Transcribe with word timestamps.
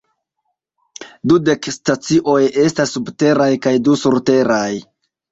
Dudek 1.33 1.67
stacioj 1.75 2.37
estas 2.63 2.93
subteraj 2.93 3.49
kaj 3.67 3.75
du 3.89 3.99
surteraj. 4.05 4.71